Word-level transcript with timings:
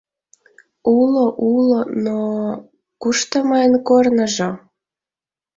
Уло... 0.99 1.25
уло... 1.53 1.81
но... 2.03 2.19
кушто 3.01 3.37
мыйын 3.49 3.73
корныжо? 3.87 4.49